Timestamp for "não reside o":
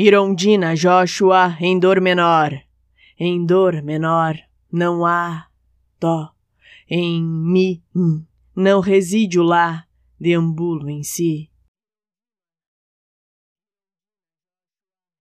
8.54-9.42